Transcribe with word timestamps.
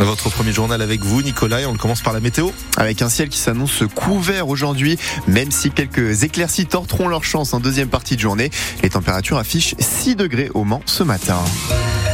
Votre 0.00 0.30
premier 0.30 0.52
journal 0.52 0.80
avec 0.80 1.02
vous, 1.02 1.20
Nicolas, 1.20 1.60
et 1.60 1.66
on 1.66 1.74
commence 1.74 2.00
par 2.00 2.14
la 2.14 2.20
météo. 2.20 2.48
Avec 2.78 3.02
un 3.02 3.10
ciel 3.10 3.28
qui 3.28 3.38
s'annonce 3.38 3.82
couvert 3.94 4.48
aujourd'hui, 4.48 4.98
même 5.28 5.50
si 5.50 5.70
quelques 5.70 6.24
éclaircies 6.24 6.64
torteront 6.64 7.06
leur 7.06 7.22
chance 7.22 7.52
en 7.52 7.60
deuxième 7.60 7.88
partie 7.88 8.16
de 8.16 8.20
journée. 8.20 8.50
Les 8.82 8.88
températures 8.88 9.36
affichent 9.36 9.74
6 9.78 10.16
degrés 10.16 10.50
au 10.54 10.64
Mans 10.64 10.82
ce 10.86 11.02
matin. 11.02 11.38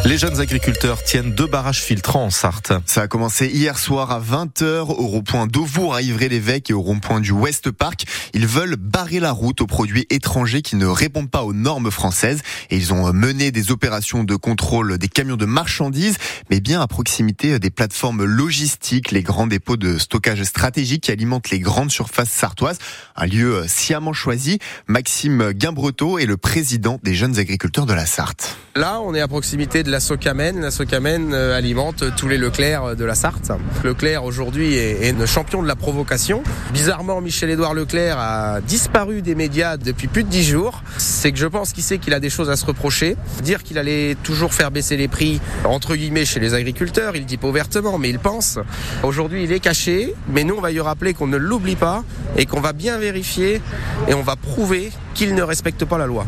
Les 0.07 0.19
jeunes 0.19 0.39
agriculteurs 0.39 1.03
tiennent 1.03 1.35
deux 1.35 1.49
barrages 1.49 1.83
filtrants 1.83 2.27
en 2.27 2.31
Sarthe. 2.31 2.73
Ça 2.87 3.03
a 3.03 3.09
commencé 3.09 3.49
hier 3.49 3.77
soir 3.77 4.13
à 4.13 4.21
20h 4.21 4.83
au 4.83 5.07
rond-point 5.09 5.49
d'Auvour 5.49 5.97
à 5.97 6.03
Ivry-l'Évêque 6.03 6.71
et 6.71 6.75
au 6.75 6.81
rond-point 6.81 7.19
du 7.19 7.33
West 7.33 7.73
Park. 7.73 8.05
Ils 8.33 8.47
veulent 8.47 8.77
barrer 8.77 9.19
la 9.19 9.33
route 9.33 9.61
aux 9.63 9.67
produits 9.67 10.07
étrangers 10.11 10.63
qui 10.63 10.77
ne 10.77 10.87
répondent 10.87 11.29
pas 11.29 11.43
aux 11.43 11.53
normes 11.53 11.91
françaises 11.91 12.43
et 12.71 12.77
ils 12.77 12.95
ont 12.95 13.13
mené 13.13 13.51
des 13.51 13.73
opérations 13.73 14.23
de 14.23 14.37
contrôle 14.37 14.97
des 14.97 15.09
camions 15.09 15.37
de 15.37 15.45
marchandises, 15.45 16.19
mais 16.51 16.61
bien 16.61 16.81
à 16.81 16.87
proximité 16.87 17.59
des 17.59 17.71
plateformes 17.71 18.23
logistiques, 18.23 19.11
les 19.11 19.25
grands 19.25 19.49
dépôts 19.49 19.77
de 19.77 19.99
stockage 19.99 20.45
stratégique 20.45 21.03
qui 21.03 21.11
alimentent 21.11 21.51
les 21.51 21.59
grandes 21.59 21.91
surfaces 21.91 22.31
sartoises. 22.31 22.79
Un 23.17 23.27
lieu 23.27 23.65
sciemment 23.67 24.13
choisi. 24.13 24.61
Maxime 24.87 25.51
Guimbretot 25.51 26.21
est 26.21 26.27
le 26.27 26.37
président 26.37 27.01
des 27.03 27.17
jeunes 27.17 27.41
agriculteurs 27.41 27.87
de 27.87 27.93
la 27.93 28.07
Sarthe. 28.07 28.57
Là, 28.77 29.01
on 29.01 29.15
est 29.15 29.23
à 29.23 29.27
proximité 29.27 29.83
de 29.83 29.91
la 29.91 29.96
La 29.97 30.01
Socamène 30.01 31.33
euh, 31.33 31.57
alimente 31.57 32.05
tous 32.17 32.29
les 32.29 32.37
Leclerc 32.37 32.97
de 32.97 33.05
la 33.07 33.15
Sarthe. 33.15 33.51
Leclerc 33.83 34.25
aujourd'hui 34.25 34.75
est, 34.75 35.19
le 35.19 35.25
champion 35.25 35.63
de 35.63 35.67
la 35.67 35.75
provocation. 35.75 36.43
Bizarrement, 36.75 37.23
Michel-Édouard 37.23 37.73
Leclerc 37.73 38.19
a 38.19 38.61
disparu 38.61 39.23
des 39.23 39.35
médias 39.35 39.79
depuis 39.79 40.07
plus 40.07 40.23
de 40.23 40.29
dix 40.29 40.45
jours. 40.45 40.83
C'est 40.99 41.33
que 41.33 41.39
je 41.39 41.47
pense 41.47 41.73
qu'il 41.73 41.83
sait 41.83 41.97
qu'il 41.97 42.13
a 42.13 42.21
des 42.21 42.29
choses 42.29 42.51
à 42.51 42.57
se 42.57 42.67
reprocher. 42.67 43.17
Dire 43.43 43.63
qu'il 43.63 43.79
allait 43.79 44.17
toujours 44.23 44.53
faire 44.53 44.71
baisser 44.71 44.99
les 44.99 45.09
prix, 45.09 45.41
entre 45.65 45.97
guillemets, 45.97 46.27
chez 46.27 46.41
les 46.41 46.53
agriculteurs, 46.53 47.17
il 47.17 47.25
dit 47.25 47.39
pas 47.39 47.49
ouvertement, 47.49 47.97
mais 47.97 48.11
il 48.11 48.19
pense. 48.19 48.59
Aujourd'hui, 49.03 49.45
il 49.45 49.53
est 49.53 49.61
caché, 49.61 50.15
mais 50.29 50.45
nous, 50.45 50.57
on 50.57 50.61
va 50.61 50.73
lui 50.73 50.81
rappeler 50.81 51.15
qu'on 51.15 51.27
ne 51.27 51.39
l'oublie 51.39 51.77
pas 51.77 52.05
et 52.37 52.45
qu'on 52.45 52.61
va 52.61 52.75
bien 52.75 52.99
vérifier 52.99 53.63
et 54.09 54.13
on 54.13 54.23
va 54.23 54.37
prouver 54.37 54.93
qu'il 55.15 55.35
ne 55.35 55.43
respecte 55.43 55.87
pas 55.87 55.97
la 55.97 56.07
loi. 56.07 56.27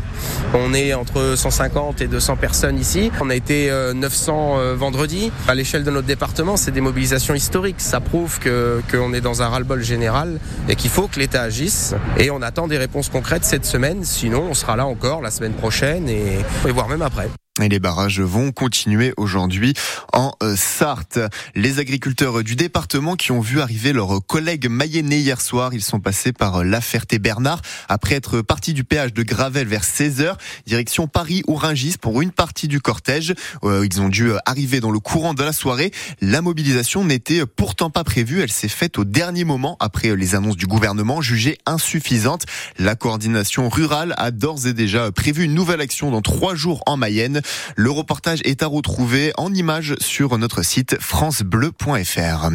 On 0.53 0.73
est 0.73 0.93
entre 0.93 1.35
150 1.35 2.01
et 2.01 2.07
200 2.07 2.35
personnes 2.37 2.79
ici. 2.79 3.11
On 3.21 3.29
a 3.29 3.35
été 3.35 3.71
900 3.93 4.57
euh, 4.57 4.59
euh, 4.59 4.75
vendredi. 4.75 5.31
À 5.47 5.53
l'échelle 5.53 5.83
de 5.83 5.91
notre 5.91 6.07
département, 6.07 6.57
c'est 6.57 6.71
des 6.71 6.81
mobilisations 6.81 7.35
historiques. 7.35 7.79
Ça 7.81 7.99
prouve 7.99 8.39
que 8.39 8.81
qu'on 8.91 9.13
est 9.13 9.21
dans 9.21 9.43
un 9.43 9.47
ras-le-bol 9.47 9.83
général 9.83 10.39
et 10.67 10.75
qu'il 10.75 10.89
faut 10.89 11.07
que 11.07 11.19
l'État 11.19 11.43
agisse. 11.43 11.93
Et 12.17 12.31
on 12.31 12.41
attend 12.41 12.67
des 12.67 12.77
réponses 12.77 13.09
concrètes 13.09 13.45
cette 13.45 13.65
semaine. 13.65 14.03
Sinon, 14.03 14.47
on 14.49 14.53
sera 14.55 14.75
là 14.75 14.87
encore 14.87 15.21
la 15.21 15.31
semaine 15.31 15.53
prochaine 15.53 16.09
et, 16.09 16.39
et 16.67 16.71
voire 16.71 16.87
même 16.87 17.03
après. 17.03 17.29
Et 17.61 17.67
les 17.67 17.79
barrages 17.79 18.21
vont 18.21 18.53
continuer 18.53 19.13
aujourd'hui 19.17 19.73
en 20.13 20.33
euh, 20.41 20.55
Sarthe. 20.55 21.19
Les 21.55 21.79
agriculteurs 21.79 22.41
du 22.41 22.55
département 22.55 23.17
qui 23.17 23.33
ont 23.33 23.41
vu 23.41 23.59
arriver 23.59 23.91
leurs 23.91 24.25
collègues 24.25 24.69
mayennais 24.69 25.19
hier 25.19 25.41
soir, 25.41 25.73
ils 25.73 25.83
sont 25.83 25.99
passés 25.99 26.31
par 26.31 26.63
La 26.63 26.79
Ferté-Bernard 26.79 27.61
après 27.89 28.15
être 28.15 28.41
partis 28.41 28.73
du 28.73 28.85
péage 28.85 29.13
de 29.13 29.23
Gravel 29.23 29.67
vers 29.67 29.83
16h, 29.83 30.35
direction 30.67 31.07
Paris 31.07 31.43
ou 31.47 31.55
Ringis 31.55 31.95
pour 31.99 32.21
une 32.21 32.31
partie 32.31 32.69
du 32.69 32.79
cortège. 32.79 33.33
Euh, 33.63 33.85
ils 33.85 33.99
ont 33.99 34.09
dû 34.09 34.31
arriver 34.45 34.79
dans 34.79 34.91
le 34.91 34.99
courant 34.99 35.33
de 35.33 35.43
la 35.43 35.51
soirée. 35.51 35.91
La 36.21 36.41
mobilisation 36.41 37.03
n'était 37.03 37.45
pourtant 37.45 37.89
pas 37.89 38.05
prévue, 38.05 38.41
elle 38.41 38.51
s'est 38.51 38.69
faite 38.69 38.97
au 38.97 39.03
dernier 39.03 39.43
moment 39.43 39.75
après 39.81 40.15
les 40.15 40.33
annonces 40.33 40.57
du 40.57 40.67
gouvernement 40.67 41.21
jugées 41.21 41.57
insuffisantes. 41.65 42.45
La 42.77 42.95
coordination 42.95 43.67
rurale 43.67 44.13
a 44.17 44.31
d'ores 44.31 44.67
et 44.67 44.73
déjà 44.73 45.11
prévu 45.11 45.43
une 45.43 45.53
nouvelle 45.53 45.81
action 45.81 46.09
dans 46.09 46.21
trois 46.21 46.55
jours 46.55 46.83
en 46.85 46.95
Mayenne. 46.95 47.41
Le 47.75 47.91
reportage 47.91 48.39
est 48.43 48.63
à 48.63 48.67
retrouver 48.67 49.31
en 49.37 49.53
images 49.53 49.95
sur 49.99 50.37
notre 50.37 50.63
site 50.63 50.97
francebleu.fr. 50.99 52.49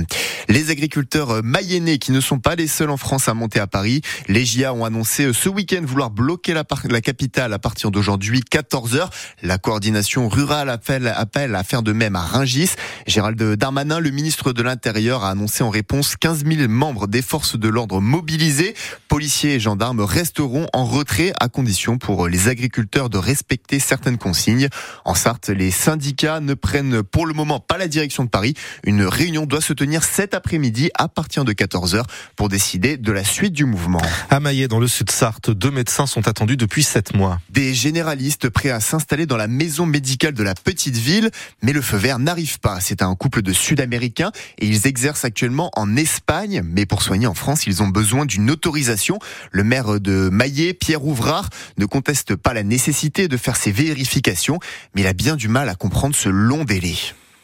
Les 0.48 0.70
agriculteurs 0.70 1.42
mayennais 1.42 1.98
qui 1.98 2.12
ne 2.12 2.20
sont 2.20 2.38
pas 2.38 2.54
les 2.54 2.66
seuls 2.66 2.90
en 2.90 2.96
France 2.96 3.28
à 3.28 3.34
monter 3.34 3.60
à 3.60 3.66
Paris, 3.66 4.02
les 4.28 4.44
GIA 4.44 4.72
ont 4.74 4.84
annoncé 4.84 5.32
ce 5.32 5.48
week-end 5.48 5.82
vouloir 5.84 6.10
bloquer 6.10 6.54
la, 6.54 6.64
capitale 7.00 7.52
à 7.52 7.58
partir 7.58 7.90
d'aujourd'hui 7.90 8.42
14h. 8.50 9.08
La 9.42 9.58
coordination 9.58 10.28
rurale 10.28 10.70
appelle, 10.70 11.08
appelle 11.08 11.54
à 11.54 11.64
faire 11.64 11.82
de 11.82 11.92
même 11.92 12.16
à 12.16 12.22
Ringis. 12.22 12.70
Gérald 13.06 13.40
Darmanin, 13.54 14.00
le 14.00 14.10
ministre 14.10 14.52
de 14.52 14.62
l'Intérieur, 14.62 15.24
a 15.24 15.30
annoncé 15.30 15.62
en 15.62 15.70
réponse 15.70 16.16
15 16.16 16.44
000 16.44 16.68
membres 16.68 17.06
des 17.06 17.22
forces 17.22 17.58
de 17.58 17.68
l'ordre 17.68 18.00
mobilisés. 18.00 18.74
Policiers 19.08 19.54
et 19.54 19.60
gendarmes 19.60 20.00
resteront 20.00 20.66
en 20.72 20.84
retrait 20.84 21.32
à 21.40 21.48
condition 21.48 21.98
pour 21.98 22.28
les 22.28 22.48
agriculteurs 22.48 23.10
de 23.10 23.18
respecter 23.18 23.78
certaines 23.78 24.18
consignes. 24.18 24.68
En 25.04 25.14
Sarthe, 25.14 25.48
les 25.48 25.70
syndicats 25.70 26.40
ne 26.40 26.54
prennent 26.54 27.02
pour 27.02 27.26
le 27.26 27.34
moment 27.34 27.60
pas 27.60 27.78
la 27.78 27.88
direction 27.88 28.24
de 28.24 28.28
Paris. 28.28 28.54
Une 28.84 29.02
réunion 29.02 29.46
doit 29.46 29.60
se 29.60 29.72
tenir 29.72 30.04
cet 30.04 30.34
après-midi 30.34 30.90
à 30.94 31.08
partir 31.08 31.44
de 31.44 31.52
14h 31.52 32.02
pour 32.36 32.48
décider 32.48 32.96
de 32.96 33.12
la 33.12 33.24
suite 33.24 33.52
du 33.52 33.64
mouvement. 33.64 34.02
À 34.30 34.40
Maillet, 34.40 34.68
dans 34.68 34.80
le 34.80 34.88
sud 34.88 35.10
Sarthe, 35.10 35.50
deux 35.50 35.70
médecins 35.70 36.06
sont 36.06 36.28
attendus 36.28 36.56
depuis 36.56 36.82
sept 36.82 37.14
mois. 37.14 37.40
Des 37.50 37.74
généralistes 37.74 38.48
prêts 38.48 38.70
à 38.70 38.80
s'installer 38.80 39.26
dans 39.26 39.36
la 39.36 39.48
maison 39.48 39.86
médicale 39.86 40.34
de 40.34 40.42
la 40.42 40.54
petite 40.54 40.96
ville, 40.96 41.30
mais 41.62 41.72
le 41.72 41.82
feu 41.82 41.96
vert 41.96 42.18
n'arrive 42.18 42.60
pas. 42.60 42.80
C'est 42.80 43.02
un 43.02 43.14
couple 43.14 43.42
de 43.42 43.52
Sud-Américains 43.52 44.32
et 44.58 44.66
ils 44.66 44.86
exercent 44.86 45.24
actuellement 45.24 45.70
en 45.76 45.96
Espagne, 45.96 46.62
mais 46.64 46.86
pour 46.86 47.02
soigner 47.02 47.26
en 47.26 47.34
France, 47.34 47.66
ils 47.66 47.82
ont 47.82 47.88
besoin 47.88 48.26
d'une 48.26 48.50
autorisation. 48.50 49.18
Le 49.50 49.64
maire 49.64 50.00
de 50.00 50.28
Maillet, 50.30 50.74
Pierre 50.74 51.04
Ouvrard, 51.04 51.48
ne 51.78 51.86
conteste 51.86 52.36
pas 52.36 52.54
la 52.54 52.62
nécessité 52.62 53.28
de 53.28 53.36
faire 53.36 53.56
ces 53.56 53.72
vérifications, 53.72 54.58
mais 54.94 55.02
il 55.02 55.06
a 55.06 55.12
bien 55.12 55.36
du 55.36 55.48
mal 55.48 55.68
à 55.68 55.74
comprendre 55.74 56.14
ce 56.14 56.28
long 56.28 56.64
délai. 56.64 56.96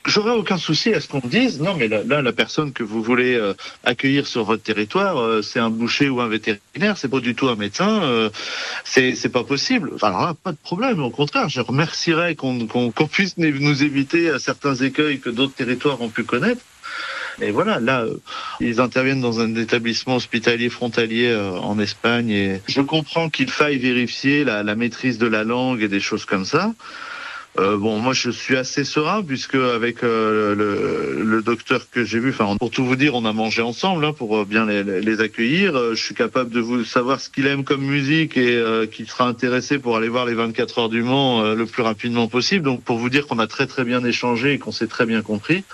J'aurais 0.07 0.33
aucun 0.33 0.57
souci 0.57 0.95
à 0.95 1.01
ce 1.01 1.09
qu'on 1.09 1.21
dise. 1.23 1.61
Non 1.61 1.75
mais 1.75 1.87
là, 1.87 2.23
la 2.23 2.33
personne 2.33 2.73
que 2.73 2.83
vous 2.83 3.03
voulez 3.03 3.35
euh, 3.35 3.53
accueillir 3.85 4.27
sur 4.27 4.45
votre 4.45 4.63
territoire 4.63 5.19
euh, 5.19 5.43
c'est 5.43 5.59
un 5.59 5.69
boucher 5.69 6.09
ou 6.09 6.21
un 6.23 6.29
vétérinaire 6.29 6.97
c'est 6.97 7.09
pas 7.09 7.21
du 7.21 7.35
tout 7.35 7.49
un 7.49 7.57
médecin 7.57 8.03
euh, 8.03 8.31
c'est 8.85 9.33
pas 9.33 9.45
possible. 9.45 9.93
Alors 10.01 10.23
là 10.23 10.35
pas 10.43 10.53
de 10.53 10.59
problème 10.63 11.01
au 11.03 11.11
contraire 11.11 11.49
je 11.51 11.61
remercierais 11.61 12.35
qu'on 12.35 12.67
qu'on 12.67 13.07
puisse 13.07 13.37
nous 13.37 13.83
éviter 13.83 14.39
certains 14.39 14.75
écueils 14.75 15.21
que 15.21 15.29
d'autres 15.29 15.55
territoires 15.55 16.01
ont 16.01 16.09
pu 16.09 16.25
connaître. 16.25 16.63
Et 17.43 17.53
voilà, 17.53 17.81
là, 17.81 18.05
ils 18.61 18.81
interviennent 18.81 19.21
dans 19.21 19.41
un 19.41 19.55
établissement 19.57 20.17
hospitalier 20.17 20.69
frontalier 20.69 21.35
en 21.35 21.79
Espagne 21.79 22.31
et 22.31 22.61
je 22.69 22.81
comprends 22.81 23.31
qu'il 23.31 23.51
faille 23.51 23.79
vérifier 23.79 24.45
la, 24.45 24.63
la 24.63 24.75
maîtrise 24.75 25.19
de 25.19 25.27
la 25.27 25.45
langue 25.45 25.83
et 25.83 25.89
des 25.89 26.01
choses 26.01 26.25
comme 26.25 26.45
ça. 26.45 26.73
Euh, 27.59 27.77
bon, 27.77 27.99
moi 27.99 28.13
je 28.13 28.31
suis 28.31 28.57
assez 28.57 28.85
serein 28.85 29.25
puisque 29.25 29.57
avec 29.57 30.05
euh, 30.05 30.55
le, 30.55 31.25
le, 31.25 31.43
docteur 31.43 31.91
que 31.91 32.05
j'ai 32.05 32.21
vu, 32.21 32.31
enfin 32.31 32.57
pour 32.57 32.71
tout 32.71 32.85
vous 32.85 32.95
dire, 32.95 33.17
on 33.17 33.25
a 33.25 33.33
mangé 33.33 33.61
ensemble 33.61 34.05
hein, 34.05 34.13
pour 34.13 34.37
euh, 34.37 34.45
bien 34.45 34.67
les, 34.67 34.85
les 34.85 35.21
accueillir. 35.21 35.77
Euh, 35.77 35.95
je 35.97 36.03
suis 36.03 36.15
capable 36.15 36.51
de 36.51 36.61
vous 36.61 36.85
savoir 36.85 37.21
ce 37.21 37.29
qu'il 37.29 37.49
aime 37.49 37.65
comme 37.65 37.83
musique 37.83 38.37
et 38.37 38.55
euh, 38.55 38.87
qu'il 38.87 39.09
sera 39.11 39.27
intéressé 39.27 39.81
pour 39.81 39.97
aller 39.97 40.09
voir 40.09 40.27
les 40.27 40.35
24 40.35 40.79
heures 40.79 40.89
du 40.89 41.03
Mans 41.03 41.43
le 41.55 41.67
plus 41.67 41.83
rapidement 41.83 42.29
possible. 42.29 42.65
Donc 42.65 42.83
pour 42.85 42.99
vous 42.99 43.11
dire 43.11 43.27
qu'on 43.27 43.41
a 43.41 43.49
très 43.49 43.67
très 43.67 43.83
bien 43.83 44.05
échangé 44.05 44.53
et 44.53 44.59
qu'on 44.59 44.73
s'est 44.73 44.87
très 44.87 45.05
bien 45.07 45.23
compris. 45.23 45.65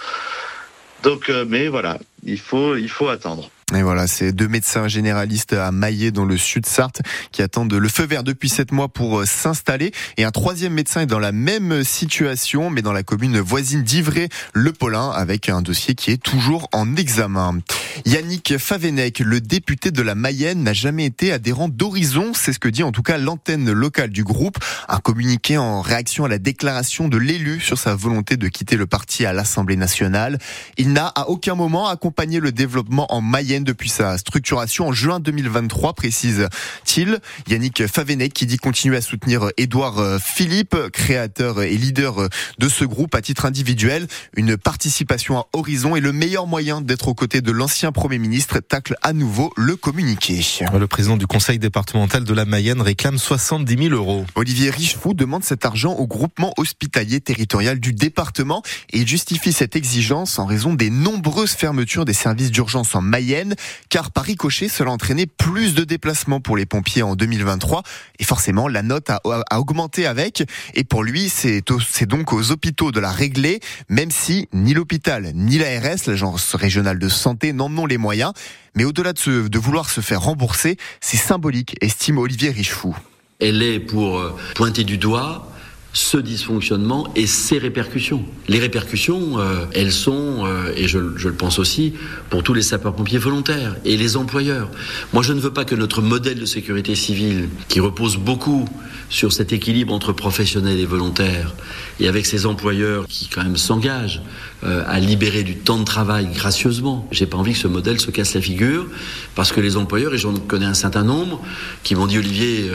Donc, 1.07 1.31
mais 1.47 1.69
voilà, 1.69 2.01
il 2.25 2.41
faut 2.41 2.75
il 2.75 2.89
faut 2.89 3.07
attendre. 3.07 3.49
Et 3.75 3.83
voilà, 3.83 4.07
c'est 4.07 4.31
deux 4.31 4.47
médecins 4.47 4.87
généralistes 4.87 5.53
à 5.53 5.73
Maillet 5.73 6.13
dans 6.13 6.25
le 6.25 6.37
sud 6.37 6.67
Sarthe 6.67 7.03
qui 7.33 7.43
attendent 7.43 7.75
le 7.75 7.89
feu 7.89 8.07
vert 8.07 8.23
depuis 8.23 8.49
sept 8.49 8.71
mois 8.71 8.87
pour 8.87 9.19
euh, 9.19 9.27
s'installer. 9.27 9.91
Et 10.17 10.23
un 10.23 10.31
troisième 10.31 10.73
médecin 10.73 11.01
est 11.01 11.07
dans 11.07 11.19
la 11.19 11.33
même 11.33 11.83
situation, 11.83 12.71
mais 12.71 12.81
dans 12.81 12.93
la 12.93 13.03
commune 13.03 13.41
voisine 13.41 13.83
d'Ivray-le-Paulin, 13.83 15.11
avec 15.11 15.49
un 15.49 15.63
dossier 15.63 15.97
qui 15.97 16.13
est 16.13 16.23
toujours 16.23 16.69
en 16.71 16.95
examen. 16.95 17.59
Yannick 18.05 18.57
Favenec, 18.57 19.19
le 19.19 19.41
député 19.41 19.91
de 19.91 20.01
la 20.01 20.15
Mayenne, 20.15 20.63
n'a 20.63 20.73
jamais 20.73 21.05
été 21.05 21.33
adhérent 21.33 21.69
d'Horizon. 21.69 22.35
C'est 22.35 22.53
ce 22.53 22.61
que 22.61 22.69
dit 22.69 22.85
en 22.85 22.93
tout 22.93 23.03
cas 23.03 23.19
l'antenne 23.19 23.73
locale 23.73 24.11
du 24.11 24.23
groupe. 24.23 24.59
Un 24.89 25.01
communiqué 25.01 25.59
en 25.59 25.81
réaction 25.81 26.25
à 26.25 26.29
la 26.29 26.39
déclaration 26.39 27.09
de 27.09 27.17
l'élu 27.17 27.59
sur 27.59 27.79
sa 27.79 27.97
volonté 27.97 28.37
de 28.37 28.47
quitter 28.47 28.77
le 28.77 28.87
parti 28.87 29.27
à 29.27 29.33
l'Assemblée 29.33 29.77
nationale. 29.77 30.39
Il 30.77 30.93
n'a 30.93 31.09
à 31.09 31.29
aucun 31.31 31.57
moment 31.57 31.89
accompagné 31.89 32.39
le 32.39 32.53
développement 32.53 33.13
en 33.13 33.21
Mayenne 33.21 33.56
depuis 33.65 33.89
sa 33.89 34.19
structuration 34.19 34.89
en 34.89 34.93
juin 34.93 35.21
2023, 35.21 35.95
précise-t-il. 35.95 37.21
Yannick 37.49 37.87
Favenec 37.87 38.33
qui 38.33 38.47
dit 38.47 38.57
continuer 38.57 38.97
à 38.97 39.01
soutenir 39.01 39.51
Édouard 39.57 40.21
Philippe, 40.21 40.77
créateur 40.93 41.63
et 41.63 41.77
leader 41.77 42.29
de 42.59 42.69
ce 42.69 42.85
groupe 42.85 43.15
à 43.15 43.23
titre 43.23 43.47
individuel. 43.47 44.07
Une 44.37 44.57
participation 44.57 45.39
à 45.39 45.47
Horizon 45.53 45.97
est 45.97 46.01
le 46.01 46.13
meilleur 46.13 46.47
moyen 46.47 46.81
d'être 46.81 47.09
aux 47.09 47.15
côtés 47.15 47.41
de 47.41 47.53
l'ancien 47.53 47.93
Premier 47.93 48.19
ministre, 48.19 48.61
tacle 48.61 48.97
à 49.03 49.13
nouveau 49.13 49.53
le 49.57 49.77
communiqué. 49.77 50.45
Le 50.73 50.87
président 50.87 51.17
du 51.17 51.27
conseil 51.27 51.59
départemental 51.59 52.25
de 52.25 52.35
la 52.35 52.45
Mayenne 52.45 52.81
réclame 52.81 53.19
70 53.19 53.89
000 53.89 53.95
euros. 53.95 54.27
Olivier 54.35 54.71
Richefou 54.71 55.15
demande 55.15 55.45
cet 55.45 55.65
argent 55.65 55.93
au 55.93 56.07
groupement 56.07 56.53
hospitalier 56.57 57.21
territorial 57.21 57.79
du 57.79 57.93
département 57.93 58.63
et 58.91 58.99
il 59.01 59.07
justifie 59.07 59.53
cette 59.53 59.77
exigence 59.77 60.39
en 60.39 60.47
raison 60.47 60.75
des 60.75 60.91
nombreuses 60.91 61.53
fermetures 61.53 62.05
des 62.05 62.13
services 62.13 62.51
d'urgence 62.51 62.95
en 62.95 63.03
Mayenne 63.03 63.46
Car 63.89 64.11
par 64.11 64.25
ricochet, 64.25 64.69
cela 64.69 64.91
entraîné 64.91 65.27
plus 65.27 65.75
de 65.75 65.85
déplacements 65.85 66.41
pour 66.41 66.57
les 66.57 66.67
pompiers 66.67 67.03
en 67.03 67.15
2023, 67.15 67.83
et 68.19 68.25
forcément 68.25 68.69
la 68.69 68.83
note 68.83 69.11
a, 69.11 69.21
augmenté 69.59 70.07
avec, 70.07 70.45
et 70.75 70.85
pour 70.85 71.03
lui 71.03 71.29
c'est 71.29 71.63
donc 72.07 72.33
aux 72.33 72.51
hôpitaux 72.53 72.93
de 72.93 73.01
la 73.01 73.11
régler, 73.11 73.61
même 73.89 74.11
si 74.11 74.49
ni 74.53 74.75
l'hôpital 74.75 75.33
ni 75.35 75.59
l'ARS, 75.59 76.07
l'agence 76.07 76.55
régionale 76.55 76.99
de 76.99 77.09
santé, 77.09 77.53
n'en 77.53 77.75
ont 77.77 77.87
les 77.87 77.99
moyens. 77.99 78.33
Mais 78.75 78.85
au-delà 78.85 79.13
de, 79.13 79.49
de 79.49 79.59
vouloir 79.59 79.89
se 79.89 80.01
faire 80.01 80.23
rembourser, 80.23 80.77
c'est 81.01 81.17
symbolique, 81.17 81.77
estime 81.81 82.19
Olivier 82.19 82.51
Richefou. 82.51 82.95
Elle 83.39 83.63
est 83.63 83.81
pour 83.81 84.19
euh, 84.19 84.37
pointer 84.55 84.85
du 84.85 84.99
doigt 84.99 85.51
ce 85.97 86.19
dysfonctionnement 86.19 87.11
et 87.17 87.27
ses 87.27 87.57
répercussions. 87.57 88.23
Les 88.49 88.59
répercussions, 88.59 89.39
euh, 89.39 89.65
elles 89.73 89.93
sont, 89.93 90.45
euh, 90.45 90.71
et 90.77 90.89
je, 90.89 90.99
le 90.99 91.33
pense 91.33 91.59
aussi, 91.59 91.95
pour 92.29 92.43
tous 92.43 92.53
les 92.53 92.61
sapeurs-pompiers 92.61 93.17
volontaires 93.17 93.77
et 93.87 93.97
les 93.97 94.19
employeurs. 94.19 94.69
Moi, 95.15 95.23
je 95.23 95.33
ne 95.33 95.41
veux 95.41 95.55
pas 95.55 95.65
que 95.65 95.75
notre 95.75 96.03
modèle 96.03 96.39
de 96.39 96.45
sécurité 96.45 96.95
civile, 96.95 97.49
qui 97.69 97.81
repose 97.81 98.19
beaucoup 98.19 98.69
sur 99.09 99.33
cet 99.33 99.55
équilibre 99.55 99.95
entre 99.95 100.13
professionnels 100.13 100.81
et 100.81 100.85
volontaires, 100.85 101.55
et 101.99 102.09
avec 102.09 102.27
ces 102.27 102.45
employeurs 102.45 103.07
qui 103.07 103.29
quand 103.29 103.43
même 103.43 103.57
s'engagent 103.57 104.21
euh, 104.65 104.85
à 104.87 105.01
libérer 105.01 105.45
du 105.45 105.57
temps 105.57 105.79
de 105.79 105.85
travail 105.85 106.29
gracieusement, 106.35 107.09
j'ai 107.11 107.25
pas 107.25 107.39
envie 107.39 107.53
que 107.53 107.59
ce 107.59 107.69
modèle 107.69 108.01
se 108.01 108.11
casse 108.11 108.35
la 108.35 108.43
figure, 108.43 108.87
parce 109.35 109.51
que 109.51 109.63
les 109.63 109.79
employeurs, 109.79 110.13
et 110.13 110.19
j'en 110.19 110.35
connais 110.35 110.67
un 110.67 110.75
certain 110.75 111.05
nombre, 111.05 111.41
qui 111.85 111.95
m'ont 111.95 112.07
dit 112.07 112.19
Olivier, 112.19 112.71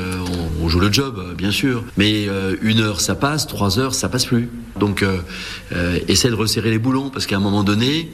on, 0.60 0.66
on, 0.66 0.70
joue 0.70 0.80
le 0.80 0.92
job, 0.92 1.36
bien 1.38 1.52
sûr, 1.52 1.84
mais 1.98 2.28
une 2.62 2.80
heure, 2.80 3.00
ça 3.02 3.11
ça 3.12 3.16
passe, 3.16 3.46
trois 3.46 3.78
heures, 3.78 3.94
ça 3.94 4.08
passe 4.08 4.26
plus. 4.26 4.48
Donc, 4.80 5.04
euh, 5.04 5.18
euh, 5.74 6.00
essaie 6.08 6.30
de 6.30 6.34
resserrer 6.34 6.70
les 6.70 6.80
boulons 6.80 7.10
parce 7.10 7.26
qu'à 7.26 7.36
un 7.36 7.42
moment 7.42 7.62
donné, 7.62 8.10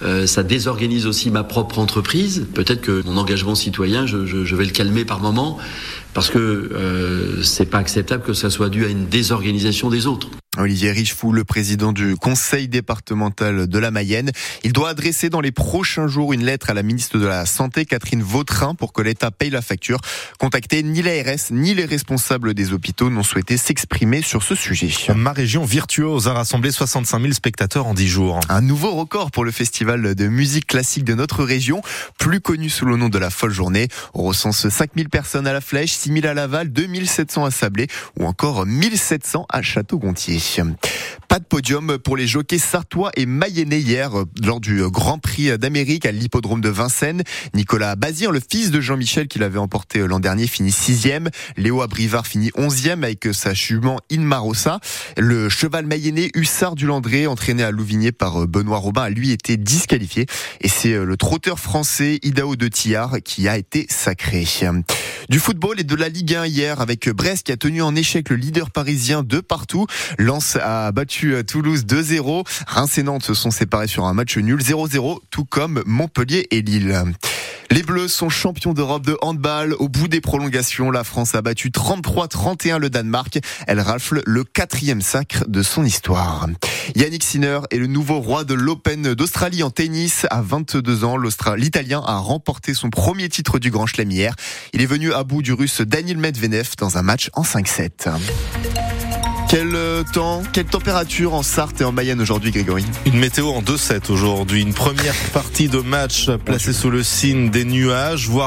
euh, 0.00 0.26
ça 0.26 0.42
désorganise 0.42 1.06
aussi 1.06 1.30
ma 1.30 1.44
propre 1.44 1.78
entreprise. 1.78 2.46
Peut-être 2.54 2.80
que 2.80 3.02
mon 3.04 3.18
engagement 3.18 3.54
citoyen, 3.54 4.06
je, 4.06 4.24
je, 4.24 4.56
vais 4.56 4.64
le 4.64 4.70
calmer 4.70 5.04
par 5.04 5.20
moment 5.20 5.58
parce 6.14 6.30
que 6.30 6.38
euh, 6.38 7.42
c'est 7.42 7.66
pas 7.66 7.76
acceptable 7.76 8.22
que 8.22 8.32
ça 8.32 8.48
soit 8.48 8.70
dû 8.70 8.86
à 8.86 8.88
une 8.88 9.06
désorganisation 9.06 9.90
des 9.90 10.06
autres. 10.06 10.30
Olivier 10.58 10.90
Richefou, 10.90 11.32
le 11.32 11.44
président 11.44 11.92
du 11.92 12.16
conseil 12.16 12.68
départemental 12.68 13.66
de 13.66 13.78
la 13.78 13.90
Mayenne. 13.90 14.30
Il 14.64 14.72
doit 14.72 14.90
adresser 14.90 15.30
dans 15.30 15.40
les 15.40 15.52
prochains 15.52 16.08
jours 16.08 16.32
une 16.32 16.44
lettre 16.44 16.70
à 16.70 16.74
la 16.74 16.82
ministre 16.82 17.18
de 17.18 17.26
la 17.26 17.46
Santé, 17.46 17.84
Catherine 17.84 18.22
Vautrin, 18.22 18.74
pour 18.74 18.92
que 18.92 19.00
l'État 19.00 19.30
paye 19.30 19.50
la 19.50 19.62
facture. 19.62 20.00
Contacté, 20.38 20.82
ni 20.82 21.02
l'ARS 21.02 21.50
ni 21.50 21.74
les 21.74 21.84
responsables 21.84 22.54
des 22.54 22.72
hôpitaux 22.72 23.10
n'ont 23.10 23.22
souhaité 23.22 23.56
s'exprimer 23.56 24.22
sur 24.22 24.42
ce 24.42 24.54
sujet. 24.54 24.90
Ma 25.14 25.32
région 25.32 25.64
virtuose 25.64 26.28
a 26.28 26.32
rassemblé 26.32 26.70
65 26.70 27.20
000 27.20 27.32
spectateurs 27.32 27.86
en 27.86 27.94
10 27.94 28.08
jours. 28.08 28.40
Un 28.48 28.60
nouveau 28.60 28.92
record 28.94 29.30
pour 29.30 29.44
le 29.44 29.52
festival 29.52 30.14
de 30.14 30.28
musique 30.28 30.66
classique 30.66 31.04
de 31.04 31.14
notre 31.14 31.44
région, 31.44 31.82
plus 32.18 32.40
connu 32.40 32.68
sous 32.68 32.84
le 32.84 32.96
nom 32.96 33.08
de 33.08 33.18
la 33.18 33.30
Folle 33.30 33.52
Journée. 33.52 33.88
On 34.14 34.24
recense 34.24 34.68
5 34.68 34.90
000 34.96 35.08
personnes 35.08 35.46
à 35.46 35.52
la 35.52 35.60
Flèche, 35.60 35.92
6 35.92 36.12
000 36.12 36.26
à 36.26 36.34
Laval, 36.34 36.70
2 36.72 36.88
700 37.04 37.44
à 37.44 37.50
Sablé 37.50 37.86
ou 38.18 38.26
encore 38.26 38.62
1 38.66 38.96
700 38.96 39.46
à 39.48 39.62
Château-Gontier. 39.62 40.40
Bereich. 40.56 41.17
Pas 41.28 41.40
de 41.40 41.44
podium 41.44 41.98
pour 41.98 42.16
les 42.16 42.26
jockeys 42.26 42.58
sartois 42.58 43.10
et 43.14 43.26
mayennais 43.26 43.80
hier 43.80 44.12
lors 44.42 44.60
du 44.60 44.82
Grand 44.88 45.18
Prix 45.18 45.58
d'Amérique 45.58 46.06
à 46.06 46.10
l'hippodrome 46.10 46.62
de 46.62 46.70
Vincennes. 46.70 47.22
Nicolas 47.52 47.96
Bazir, 47.96 48.32
le 48.32 48.40
fils 48.40 48.70
de 48.70 48.80
Jean-Michel 48.80 49.28
qui 49.28 49.38
l'avait 49.38 49.58
emporté 49.58 50.06
l'an 50.06 50.20
dernier, 50.20 50.46
finit 50.46 50.72
sixième. 50.72 51.28
Léo 51.58 51.82
Abrivard 51.82 52.26
finit 52.26 52.50
onzième 52.56 53.04
avec 53.04 53.28
sa 53.32 53.52
jument 53.52 54.00
Inmarosa. 54.08 54.80
Le 55.18 55.50
cheval 55.50 55.84
mayennais 55.84 56.30
Hussard 56.34 56.74
du 56.74 56.86
Landré, 56.86 57.26
entraîné 57.26 57.62
à 57.62 57.72
Louvigné 57.72 58.10
par 58.10 58.46
Benoît 58.46 58.78
Robin, 58.78 59.02
a 59.02 59.10
lui 59.10 59.30
été 59.30 59.58
disqualifié. 59.58 60.24
Et 60.62 60.68
c'est 60.68 60.96
le 60.96 61.16
trotteur 61.18 61.58
français 61.58 62.20
Idao 62.22 62.56
de 62.56 62.68
Tillard 62.68 63.16
qui 63.22 63.48
a 63.48 63.58
été 63.58 63.86
sacré. 63.90 64.46
Du 65.28 65.40
football 65.40 65.78
et 65.78 65.84
de 65.84 65.94
la 65.94 66.08
Ligue 66.08 66.34
1 66.34 66.46
hier 66.46 66.80
avec 66.80 67.10
Brest 67.10 67.46
qui 67.46 67.52
a 67.52 67.58
tenu 67.58 67.82
en 67.82 67.94
échec 67.94 68.30
le 68.30 68.36
leader 68.36 68.70
parisien 68.70 69.22
de 69.22 69.40
partout. 69.40 69.86
Lens 70.16 70.56
a 70.56 70.90
battu 70.92 71.17
Toulouse 71.46 71.84
2-0. 71.84 72.44
Reims 72.66 72.98
et 72.98 73.02
Nantes 73.02 73.24
se 73.24 73.34
sont 73.34 73.50
séparés 73.50 73.88
sur 73.88 74.06
un 74.06 74.14
match 74.14 74.36
nul 74.36 74.60
0-0, 74.60 75.18
tout 75.30 75.44
comme 75.44 75.82
Montpellier 75.86 76.46
et 76.50 76.62
Lille. 76.62 77.02
Les 77.70 77.82
Bleus 77.82 78.08
sont 78.08 78.30
champions 78.30 78.72
d'Europe 78.72 79.04
de 79.04 79.18
handball. 79.20 79.74
Au 79.74 79.88
bout 79.88 80.08
des 80.08 80.22
prolongations, 80.22 80.90
la 80.90 81.04
France 81.04 81.34
a 81.34 81.42
battu 81.42 81.68
33-31 81.68 82.78
le 82.78 82.88
Danemark. 82.88 83.38
Elle 83.66 83.80
rafle 83.80 84.22
le 84.24 84.42
quatrième 84.42 85.02
sacre 85.02 85.44
de 85.48 85.62
son 85.62 85.84
histoire. 85.84 86.46
Yannick 86.96 87.22
Sinner 87.22 87.60
est 87.70 87.76
le 87.76 87.86
nouveau 87.86 88.20
roi 88.20 88.44
de 88.44 88.54
l'Open 88.54 89.12
d'Australie 89.14 89.62
en 89.62 89.70
tennis. 89.70 90.26
À 90.30 90.40
22 90.40 91.04
ans, 91.04 91.18
l'Italien 91.56 92.02
a 92.06 92.16
remporté 92.16 92.72
son 92.72 92.88
premier 92.88 93.28
titre 93.28 93.58
du 93.58 93.70
Grand 93.70 93.86
Chelem 93.86 94.10
hier. 94.10 94.34
Il 94.72 94.80
est 94.80 94.86
venu 94.86 95.12
à 95.12 95.22
bout 95.24 95.42
du 95.42 95.52
Russe 95.52 95.82
Daniel 95.82 96.16
Medvedev 96.16 96.70
dans 96.78 96.96
un 96.96 97.02
match 97.02 97.28
en 97.34 97.42
5-7. 97.42 98.08
Quel 99.48 99.74
euh, 99.74 100.02
temps, 100.04 100.42
quelle 100.52 100.66
température 100.66 101.32
en 101.32 101.42
Sarthe 101.42 101.80
et 101.80 101.84
en 101.84 101.90
Mayenne 101.90 102.20
aujourd'hui, 102.20 102.50
Grégory? 102.50 102.84
Une 103.06 103.18
météo 103.18 103.48
en 103.48 103.62
2-7 103.62 104.12
aujourd'hui. 104.12 104.60
Une 104.60 104.74
première 104.74 105.14
partie 105.32 105.68
de 105.68 105.78
match 105.78 106.28
placée 106.44 106.74
sous 106.74 106.90
le 106.90 107.02
signe 107.02 107.48
des 107.48 107.64
nuages, 107.64 108.28
voire 108.28 108.46